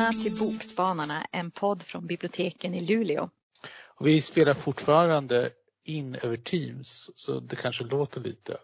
[0.00, 3.30] Välkomna till Bokspanarna, en podd från biblioteken i Luleå.
[3.86, 5.50] Och vi spelar fortfarande
[5.84, 8.56] in över Teams så det kanske låter lite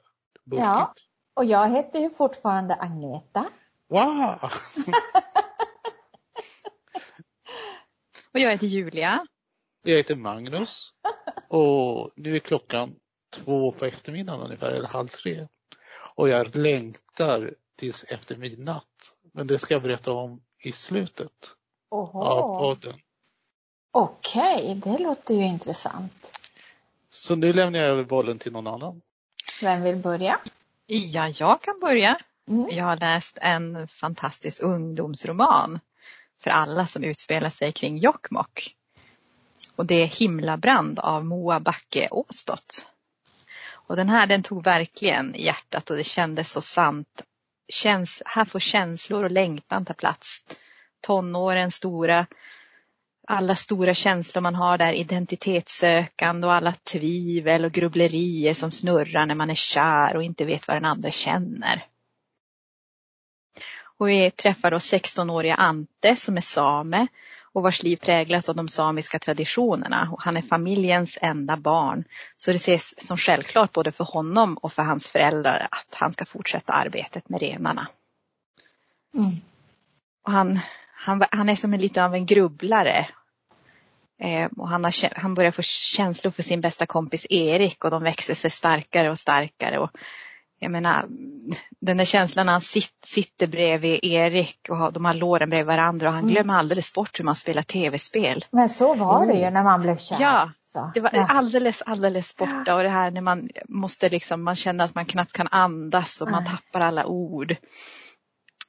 [0.44, 0.66] bokigt.
[0.66, 0.94] Ja,
[1.34, 3.46] och jag heter ju fortfarande Agneta.
[3.88, 4.38] Wow!
[8.32, 9.26] och jag heter Julia.
[9.82, 10.90] Jag heter Magnus.
[11.48, 12.94] Och nu är klockan
[13.36, 15.46] två på eftermiddagen ungefär, eller halv tre.
[16.14, 19.12] Och jag längtar tills efter midnatt.
[19.34, 21.56] Men det ska jag berätta om i slutet
[21.90, 22.22] Oho.
[22.22, 23.00] av podden.
[23.90, 26.32] Okej, okay, det låter ju intressant.
[27.10, 29.02] Så nu lämnar jag över bollen till någon annan.
[29.60, 30.40] Vem vill börja?
[30.86, 32.18] Ja, jag kan börja.
[32.48, 32.68] Mm.
[32.70, 35.80] Jag har läst en fantastisk ungdomsroman
[36.40, 38.76] för alla som utspelar sig kring Jokkmokk.
[39.76, 42.86] Och det är Himlabrand av Moa Backe Åstott.
[43.68, 47.22] Och den här den tog verkligen i hjärtat och det kändes så sant
[47.68, 50.44] käns här får känslor och längtan ta plats.
[51.00, 52.26] Tonåren stora,
[53.28, 59.34] alla stora känslor man har där, identitetssökande och alla tvivel och grubblerier som snurrar när
[59.34, 61.84] man är kär och inte vet vad den andra känner.
[63.98, 67.06] Och vi träffar då 16-åriga Ante som är same
[67.56, 70.08] och vars liv präglas av de samiska traditionerna.
[70.12, 72.04] Och han är familjens enda barn.
[72.36, 76.24] Så det ses som självklart både för honom och för hans föräldrar att han ska
[76.24, 77.88] fortsätta arbetet med renarna.
[79.14, 79.30] Mm.
[80.24, 80.60] Och han,
[80.94, 83.08] han, han är som en lite av en grubblare.
[84.20, 88.02] Eh, och han, har, han börjar få känslor för sin bästa kompis Erik och de
[88.02, 89.78] växer sig starkare och starkare.
[89.78, 89.90] Och
[90.58, 91.04] jag menar,
[91.80, 92.60] den där känslan när han
[93.04, 96.32] sitter bredvid Erik och de har låren bredvid varandra och han mm.
[96.32, 98.44] glömmer alldeles bort hur man spelar tv-spel.
[98.50, 100.16] Men så var det ju när man blev kär.
[100.20, 100.50] Ja,
[100.94, 104.94] det var alldeles, alldeles borta och det här när man måste liksom, man känner att
[104.94, 107.56] man knappt kan andas och man tappar alla ord.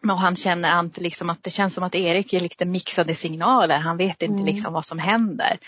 [0.04, 3.80] Och han känner Ante liksom att det känns som att Erik ger lite mixade signaler.
[3.80, 4.46] Han vet inte mm.
[4.46, 5.60] liksom vad som händer.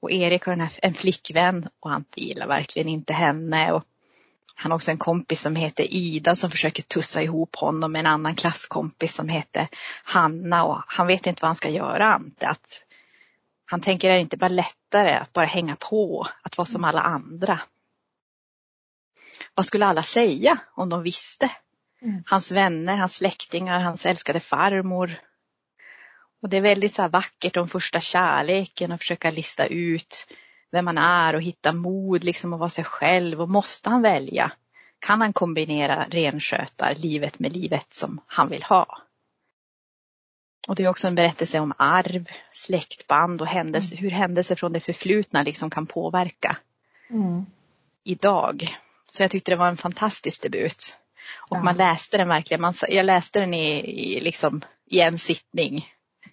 [0.00, 3.72] Och Erik har en flickvän och Ante gillar verkligen inte henne.
[3.72, 3.84] Och
[4.60, 8.06] han har också en kompis som heter Ida som försöker tussa ihop honom med en
[8.06, 9.68] annan klasskompis som heter
[10.04, 12.48] Hanna och han vet inte vad han ska göra Ante.
[12.48, 12.84] Att
[13.64, 17.00] han tänker är det inte bara lättare att bara hänga på, att vara som alla
[17.00, 17.60] andra.
[19.54, 21.50] Vad skulle alla säga om de visste?
[22.02, 22.22] Mm.
[22.26, 25.20] Hans vänner, hans släktingar, hans älskade farmor.
[26.42, 30.26] Och det är väldigt så vackert om första kärleken och försöka lista ut
[30.72, 34.52] vem man är och hitta mod liksom att vara sig själv och måste han välja?
[34.98, 39.02] Kan han kombinera renskötar livet med livet som han vill ha?
[40.68, 44.02] Och det är också en berättelse om arv, släktband och händelse, mm.
[44.02, 46.56] hur händelser från det förflutna liksom kan påverka
[47.10, 47.46] mm.
[48.04, 48.76] idag.
[49.06, 50.98] Så jag tyckte det var en fantastisk debut.
[51.50, 51.62] Och ja.
[51.62, 53.80] man läste den verkligen, man, jag läste den i,
[54.16, 55.86] i, liksom, i en sittning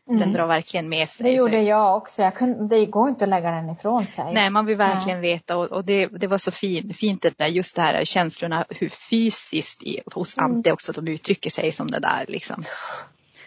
[0.08, 0.20] Mm.
[0.20, 1.24] Den drar verkligen med sig.
[1.24, 2.22] Det gjorde jag också.
[2.22, 4.34] Jag kunde, det går inte att lägga den ifrån sig.
[4.34, 5.34] Nej, man vill verkligen Nej.
[5.34, 8.66] veta och, och det, det, var så fint, fint det där, just det här känslorna,
[8.70, 10.52] hur fysiskt i, hos mm.
[10.52, 12.64] Ante också de uttrycker sig som det där liksom.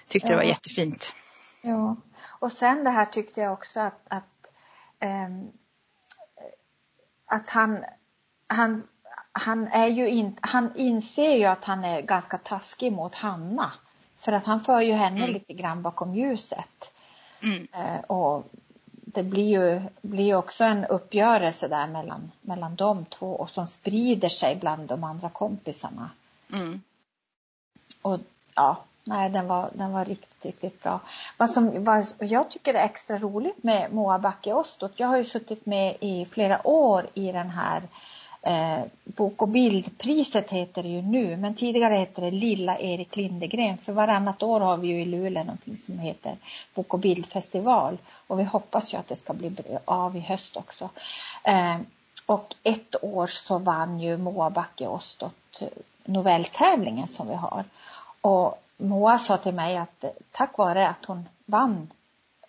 [0.08, 0.30] Tyckte ja.
[0.30, 1.14] det var jättefint.
[1.62, 4.52] Ja, och sen det här tyckte jag också att, att,
[5.00, 5.48] ähm,
[7.26, 7.84] att han,
[8.47, 8.82] han,
[9.32, 13.72] han är ju inte, han inser ju att han är ganska taskig mot Hanna.
[14.18, 15.32] För att han för ju henne mm.
[15.32, 16.92] lite grann bakom ljuset.
[17.42, 17.68] Mm.
[17.72, 18.46] Eh, och
[19.12, 24.28] det blir ju, blir också en uppgörelse där mellan, mellan de två och som sprider
[24.28, 26.10] sig bland de andra kompisarna.
[26.52, 26.80] Mm.
[28.02, 28.18] Och
[28.54, 31.00] ja, nej den var, den var riktigt, riktigt bra.
[31.36, 35.24] Vad, som, vad jag tycker är extra roligt med Moa Backe Ostot, jag har ju
[35.24, 37.82] suttit med i flera år i den här
[38.43, 43.78] Eh, bok och bildpriset heter det ju nu, men tidigare hette det Lilla Erik Lindegren.
[43.78, 46.37] För varannat år har vi ju i Luleå någonting som heter
[46.75, 47.98] Bok och bildfestival.
[48.27, 49.53] Och vi hoppas ju att det ska bli
[49.84, 50.91] av i höst också.
[51.45, 51.77] Eh,
[52.27, 55.68] och ett år så vann ju Moa Backe Ostot eh,
[56.04, 57.65] novelltävlingen som vi har.
[58.21, 61.91] Och Moa sa till mig att eh, tack vare att hon vann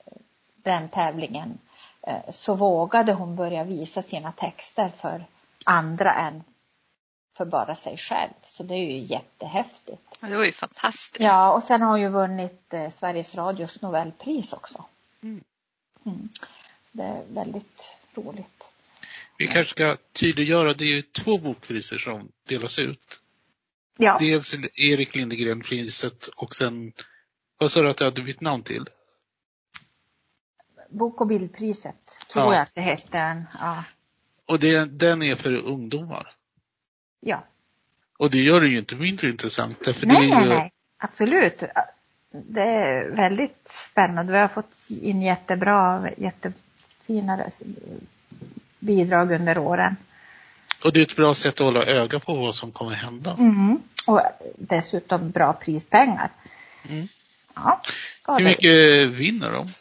[0.06, 0.14] eh,
[0.56, 1.58] den tävlingen
[2.02, 5.26] eh, så vågade hon börja visa sina texter för
[5.66, 6.44] andra än
[7.38, 8.34] för bara sig själv.
[8.46, 10.18] Så det är ju jättehäftigt.
[10.22, 11.20] Ja, det var ju fantastiskt.
[11.20, 14.86] Ja, och sen har hon ju vunnit eh, Sveriges Radios Nobelpris också.
[15.24, 15.44] Mm.
[16.06, 16.30] Mm.
[16.92, 18.70] Det är väldigt roligt.
[19.38, 23.20] Vi kanske ska tydliggöra, det är ju två bokpriser som delas ut.
[23.98, 24.18] Ja.
[24.20, 26.94] Dels Erik Lindegren-priset och sen,
[27.58, 28.86] vad sa du att du hade bytt namn till?
[30.90, 32.54] Bok och bildpriset, tror ja.
[32.54, 33.46] jag att det heter.
[33.60, 33.84] Ja.
[34.50, 36.32] Och det, den är för ungdomar?
[37.20, 37.44] Ja.
[38.18, 39.78] Och det gör det ju inte mindre intressant.
[39.86, 40.30] För nej, ju...
[40.30, 41.64] nej, nej, absolut.
[42.32, 44.34] det är väldigt spännande.
[44.34, 47.46] Vi har fått in jättebra, jättefina
[48.80, 49.96] bidrag under åren.
[50.84, 53.36] Och det är ett bra sätt att hålla öga på vad som kommer hända.
[53.40, 53.82] Mm.
[54.08, 54.22] Och
[54.58, 56.30] dessutom bra prispengar.
[56.90, 57.08] Mm.
[57.56, 57.82] Ja,
[58.28, 59.74] Hur mycket vinner de?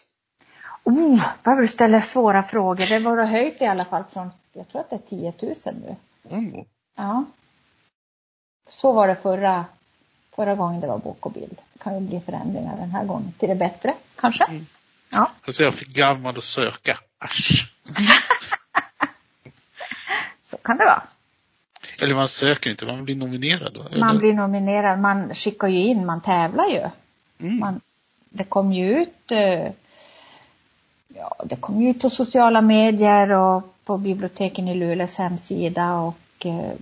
[0.88, 2.86] Oh, behöver du ställa svåra frågor.
[2.88, 5.96] Det var höjt i alla fall från, jag tror att det är 10 000 nu.
[6.30, 6.64] Mm.
[6.96, 7.24] Ja.
[8.68, 9.64] Så var det förra,
[10.34, 11.58] förra gången det var bok och bild.
[11.72, 14.44] Det kan ju bli förändringar den här gången till det bättre, kanske.
[14.44, 14.66] Mm.
[15.10, 15.30] Ja.
[15.46, 16.98] Alltså jag är för gammal att söka.
[17.18, 17.72] Asch.
[20.44, 21.02] Så kan det vara.
[22.02, 23.74] Eller man söker inte, man blir nominerad.
[23.74, 26.88] Då, man blir nominerad, man skickar ju in, man tävlar ju.
[27.38, 27.58] Mm.
[27.58, 27.80] Man,
[28.30, 29.72] det kom ju ut eh,
[31.18, 36.46] ja, det kom ju ut på sociala medier och på biblioteken i Luleås hemsida och
[36.46, 36.72] eh,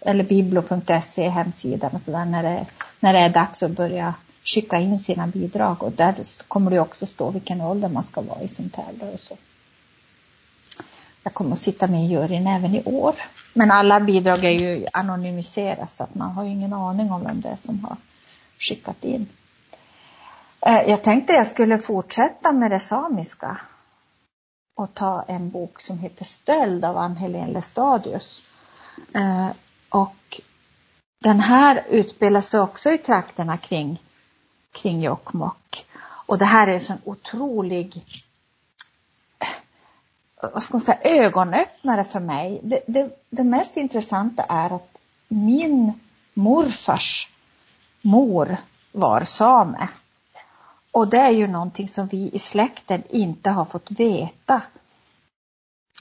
[0.00, 2.66] eller biblo.se hemsidan och sådär när det,
[3.00, 4.14] när det är dags att börja
[4.44, 6.14] skicka in sina bidrag och där
[6.48, 9.36] kommer det också stå vilken ålder man ska vara i som tävlar och så.
[11.22, 13.14] Jag kommer att sitta med i juryn även i år.
[13.52, 17.40] Men alla bidrag är ju anonymiserade så att man har ju ingen aning om vem
[17.40, 17.96] det är som har
[18.58, 19.26] skickat in.
[20.60, 23.60] Eh, jag tänkte jag skulle fortsätta med det samiska
[24.76, 28.54] och ta en bok som heter Stöld av Ann-Helén Lestadius.
[29.14, 29.48] Eh,
[29.88, 30.40] och
[31.20, 34.02] den här utspelar sig också i trakterna kring,
[34.72, 35.86] kring Jokkmokk.
[36.26, 38.04] Och det här är en sån otrolig
[39.38, 39.48] eh,
[40.52, 42.60] vad ska man säga, ögonöppnare för mig.
[42.62, 44.98] Det, det, det mest intressanta är att
[45.28, 45.92] min
[46.34, 47.30] morfars
[48.02, 48.56] mor
[48.92, 49.88] var same.
[50.96, 54.62] Och det är ju någonting som vi i släkten inte har fått veta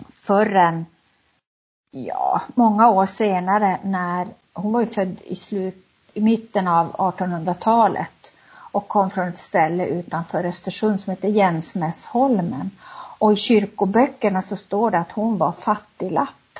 [0.09, 0.85] förrän,
[1.91, 8.35] ja, många år senare när hon var ju född i, slut, i mitten av 1800-talet
[8.49, 12.71] och kom från ett ställe utanför Östersund som heter Jensnäsholmen.
[13.17, 16.59] Och i kyrkoböckerna så står det att hon var fattiglapp.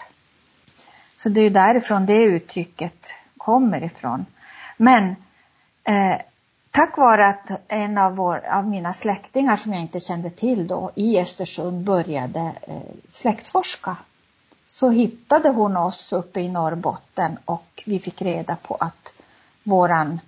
[1.18, 4.26] Så det är därifrån det uttrycket kommer ifrån.
[4.78, 5.16] Men
[5.84, 6.18] eh,
[6.76, 10.92] tack vare att en av, vår, av, mina släktingar som jag inte kände till då
[10.96, 13.98] i Östersund började eh, släktforska
[14.66, 19.14] så hittade hon oss uppe i Norrbotten och vi fick reda på att
[19.64, 20.20] våran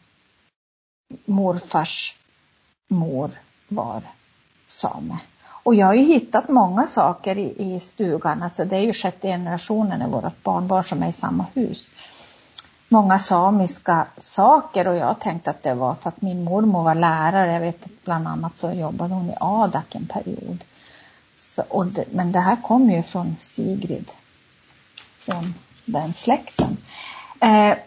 [1.26, 2.18] morfars
[2.88, 3.32] mor
[3.68, 4.02] var
[4.68, 5.18] same.
[5.48, 9.28] Och jag har ju hittat många saker i, i stugan, alltså det är ju sjätte
[9.28, 11.94] generationen i vårt barnbarn som är i samma hus
[12.90, 17.54] många samiska saker och jag tänkte att det var för att min mormor var lärare.
[17.54, 20.64] Jag vet att bland annat så jobbade hon i Adak en period.
[21.38, 24.12] Så, det, men det här kommer ju från Sigrid,
[25.18, 25.54] från
[25.86, 26.78] den släkten.
[27.40, 27.78] Eh,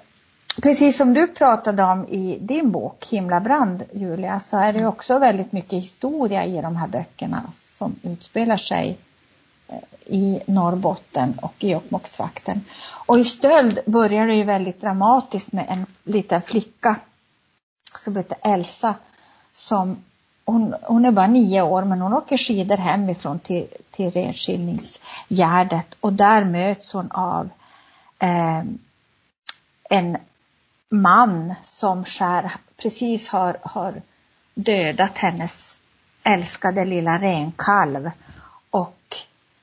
[0.62, 5.52] precis som du pratade om i din bok Himlabrand Julia så är det också väldigt
[5.52, 8.98] mycket historia i de här böckerna som utspelar sig
[10.06, 12.64] i Norrbotten och i Jokkmokksvakten.
[13.06, 16.96] Och i stöld börjar det ju väldigt dramatiskt med en liten flicka
[17.94, 18.94] som heter Elsa
[19.54, 19.96] som
[20.44, 26.12] hon, hon är bara nio år men hon åker skidor hemifrån till, till Renskiljningsgärdet och
[26.12, 27.48] där möts hon av
[28.18, 28.62] eh,
[29.90, 30.16] en
[30.88, 34.02] man som skär, precis har, har
[34.54, 35.76] dödat hennes
[36.22, 38.10] älskade lilla renkalv
[38.70, 39.16] och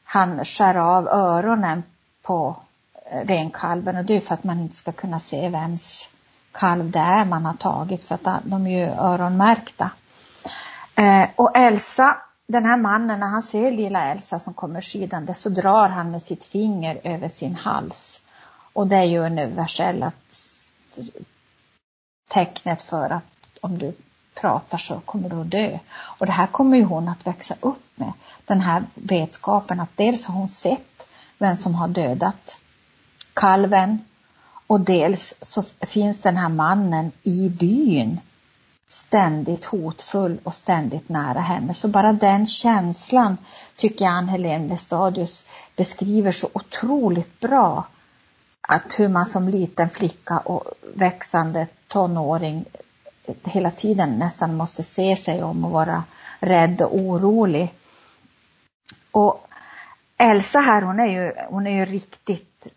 [0.09, 1.83] han skär av öronen
[2.21, 2.55] på
[3.11, 6.09] eh, renkalven och det är för att man inte ska kunna se vems
[6.51, 9.91] kalv det är man har tagit för att de är ju öronmärkta.
[10.95, 15.49] Eh, och Elsa, den här mannen, när han ser lilla Elsa som kommer skidande så
[15.49, 18.21] drar han med sitt finger över sin hals.
[18.73, 20.11] Och det är ju universella
[22.27, 23.23] tecknet för att
[23.61, 23.93] om du
[24.35, 25.79] pratar så kommer du att dö.
[25.89, 28.13] Och det här kommer ju hon att växa upp med.
[28.47, 32.57] Den här vetskapen att dels har hon sett vem som har dödat
[33.33, 33.99] kalven
[34.67, 38.19] och dels så finns den här mannen i byn
[38.89, 41.73] ständigt hotfull och ständigt nära henne.
[41.73, 43.37] Så bara den känslan
[43.75, 47.87] tycker jag Ann-Helén Lestadius beskriver så otroligt bra.
[48.61, 50.63] Att hur man som liten flicka och
[50.93, 52.65] växande tonåring
[53.43, 56.03] hela tiden nästan måste se sig om och vara
[56.39, 57.73] rädd och orolig.
[59.11, 59.47] Och
[60.17, 62.67] Elsa här, hon är ju, hon är ju riktigt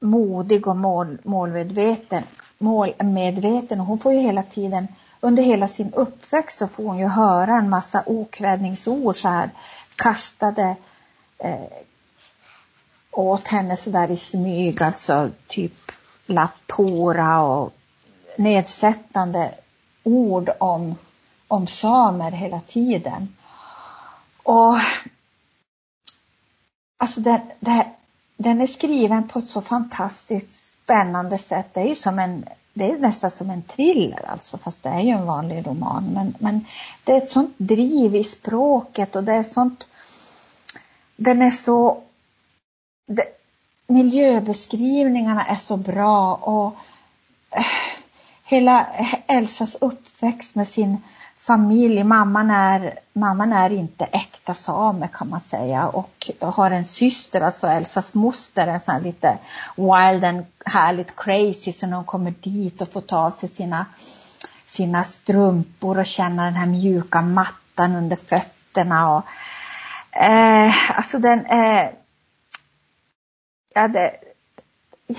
[0.00, 2.22] modig och mål, målmedveten,
[2.58, 4.88] målmedveten och hon får ju hela tiden,
[5.20, 9.50] under hela sin uppväxt så får hon ju höra en massa okvädningsord så här
[9.96, 10.76] kastade
[11.38, 11.60] eh,
[13.10, 15.92] åt henne så där i smyg, alltså typ
[16.26, 17.72] lapphora och
[18.36, 19.54] nedsättande
[20.02, 20.94] ord om
[21.48, 23.36] om samer hela tiden.
[24.42, 24.74] Och
[26.96, 27.40] alltså den,
[28.36, 31.66] den är skriven på ett så fantastiskt spännande sätt.
[31.74, 35.00] Det är ju som en, det är nästan som en thriller alltså, fast det är
[35.00, 36.10] ju en vanlig roman.
[36.14, 36.64] Men, men
[37.04, 39.86] det är ett sånt driv i språket och det är sånt,
[41.16, 42.02] den är så,
[43.06, 43.24] det,
[43.86, 46.76] miljöbeskrivningarna är så bra och
[47.50, 47.64] eh,
[48.44, 48.86] hela
[49.26, 50.96] Elsas uppväxt med sin
[51.36, 52.04] familj.
[52.04, 55.88] Mamman är, mamman är inte äkta same kan man säga.
[55.88, 59.38] Och har en syster, alltså Elsas moster, en sån här lite
[59.76, 63.86] wild and härligt crazy så när hon kommer dit och får ta av sig sina,
[64.66, 69.24] sina strumpor och känna den här mjuka mattan under fötterna och
[70.20, 71.88] eh, alltså den eh,
[73.74, 74.16] ja, det,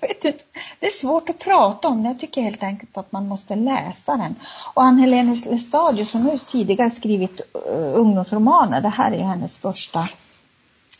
[0.00, 0.44] jag vet inte,
[0.84, 2.08] det är svårt att prata om det.
[2.08, 4.36] Jag tycker helt enkelt att man måste läsa den.
[4.74, 8.80] Och Ann-Helene Lestadius, som har tidigare skrivit uh, ungdomsromaner.
[8.80, 10.04] Det här är ju hennes första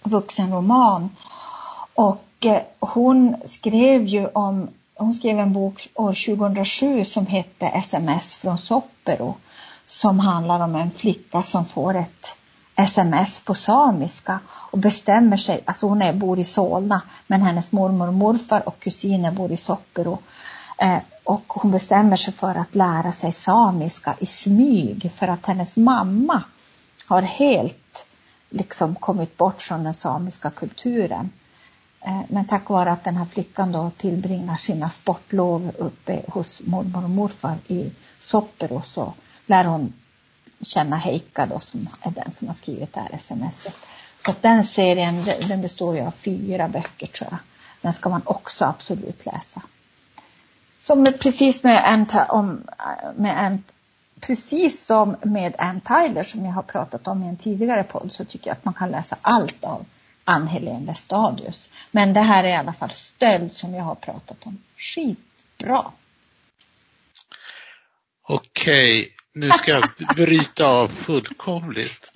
[0.02, 1.10] vuxenroman.
[1.94, 8.36] Och uh, hon skrev ju om, hon skrev en bok år 2007 som hette SMS
[8.36, 9.34] från Soppero.
[9.86, 12.36] Som handlar om en flicka som får ett
[12.76, 18.08] sms på samiska och bestämmer sig, alltså hon är, bor i Solna men hennes mormor
[18.08, 20.18] och morfar och kusiner bor i Soppero.
[20.78, 25.76] Eh, och hon bestämmer sig för att lära sig samiska i smyg för att hennes
[25.76, 26.42] mamma
[27.06, 28.06] har helt
[28.50, 31.30] liksom kommit bort från den samiska kulturen.
[32.00, 37.04] Eh, men tack vare att den här flickan då tillbringar sina sportlov uppe hos mormor
[37.04, 39.12] och morfar i Soppero så
[39.46, 39.92] lär hon
[40.60, 43.76] känna Heika då som är den som har skrivit det här smset.
[44.24, 45.14] Så att den serien
[45.48, 47.38] den består ju av fyra böcker tror jag.
[47.80, 49.62] Den ska man också absolut läsa.
[50.80, 52.62] Som precis med Ann, om,
[53.16, 53.62] med Ann,
[54.20, 58.24] precis som med Ann Tyler som jag har pratat om i en tidigare podd så
[58.24, 59.84] tycker jag att man kan läsa allt av
[60.24, 61.70] Ann-Helene Westadius.
[61.90, 64.62] Men det här är i alla fall stöld som jag har pratat om.
[64.76, 65.84] Skitbra!
[68.22, 72.12] Okej, nu ska jag bryta av fullkomligt.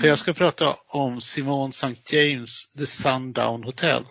[0.00, 2.16] För jag ska prata om Simone St.
[2.16, 4.04] James The Sundown Hotel.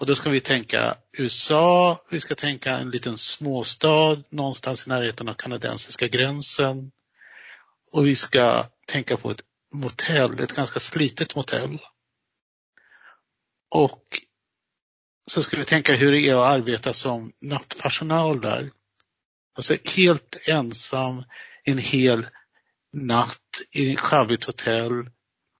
[0.00, 5.28] Och då ska vi tänka USA, vi ska tänka en liten småstad någonstans i närheten
[5.28, 6.90] av kanadensiska gränsen.
[7.92, 9.42] Och vi ska tänka på ett
[9.74, 11.78] motell, ett ganska slitet motell.
[13.70, 14.04] Och
[15.26, 18.70] så ska vi tänka hur det är att arbeta som nattpersonal där.
[19.56, 21.24] Alltså helt ensam
[21.64, 22.26] en hel
[22.92, 25.10] natt i ett sjavigt hotell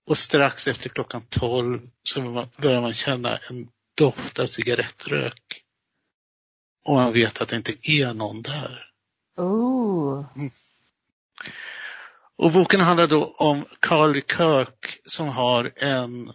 [0.06, 5.64] och strax efter klockan 12 så börjar man känna en doft av cigarettrök.
[6.84, 8.86] Och man vet att det inte är någon där.
[9.36, 10.24] Oh.
[10.36, 10.50] Mm.
[12.36, 16.32] Och boken handlar då om Carly Kirk som har en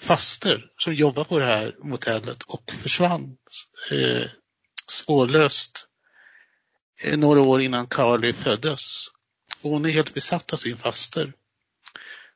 [0.00, 3.36] faster som jobbar på det här motellet och försvann
[3.90, 4.26] eh,
[4.90, 5.88] spårlöst
[7.02, 9.06] Eh, några år innan Carly föddes.
[9.62, 11.32] Och hon är helt besatt av sin faster.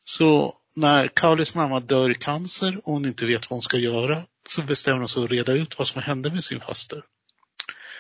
[0.05, 4.23] Så när Carlys mamma dör i cancer och hon inte vet vad hon ska göra
[4.49, 7.03] så bestämmer hon sig att reda ut vad som hände med sin faster.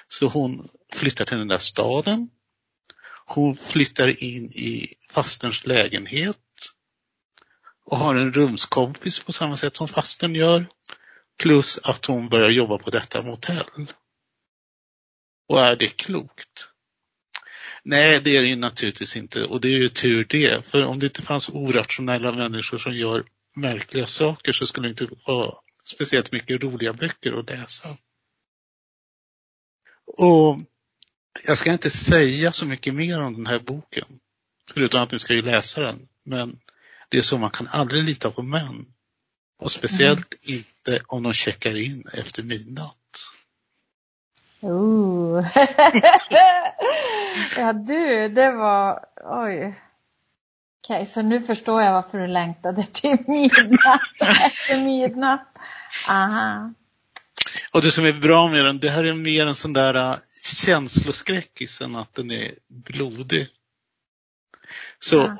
[0.08, 2.30] Så hon flyttar till den där staden.
[3.26, 6.36] Hon flyttar in i fasterns lägenhet
[7.84, 10.66] och har en rumskompis på samma sätt som fastern gör.
[11.38, 13.92] Plus att hon börjar jobba på detta motell.
[15.48, 16.68] Och är det klokt?
[17.82, 20.66] Nej, det är det ju naturligtvis inte och det är ju tur det.
[20.66, 23.24] För om det inte fanns orationella människor som gör
[23.54, 27.96] märkliga saker så skulle det inte vara speciellt mycket roliga böcker att läsa.
[30.16, 30.58] Och
[31.46, 34.06] jag ska inte säga så mycket mer om den här boken,
[34.74, 36.08] förutom att ni ska ju läsa den.
[36.24, 36.58] Men
[37.08, 38.86] det är så man kan aldrig lita på män.
[39.58, 40.58] Och speciellt mm.
[40.58, 42.96] inte om de checkar in efter midnatt.
[44.60, 45.07] Ooh.
[47.56, 49.74] ja du, det var, oj.
[50.84, 55.58] Okej, okay, så nu förstår jag varför du längtade till midnatt, efter midnatt.
[56.08, 56.72] Aha.
[57.72, 60.16] Och det som är bra med den, det här är mer en sån där uh,
[60.42, 63.48] känsloskräckis än att den är blodig.
[64.98, 65.36] Så ja.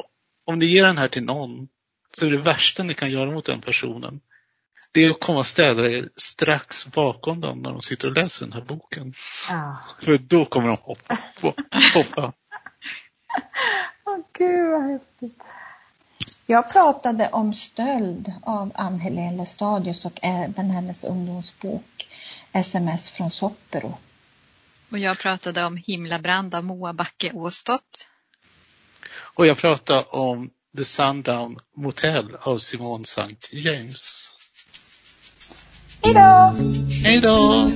[0.47, 1.69] om ni ger den här till någon,
[2.13, 4.21] så är det värsta ni kan göra mot den personen,
[4.93, 8.47] det är att komma och ställa er strax bakom dem när de sitter och läser
[8.47, 9.13] den här boken.
[9.51, 9.79] Ja.
[10.03, 11.19] För då kommer de hoppa.
[11.95, 12.33] hoppa.
[14.07, 15.43] Åh oh, gud vad häftigt.
[16.47, 22.09] Jag pratade om stöld av Ann-Helene Lestadius och även hennes ungdomsbok
[22.53, 23.99] SMS från Soppero.
[24.91, 28.09] Och jag pratade om Himlabrand av Moa Backe Åstott.
[29.11, 33.57] Och jag pratade om The Sundown Motel av Simone St.
[33.57, 34.38] James.
[36.03, 36.55] Hejdå!
[37.05, 37.71] Hej då!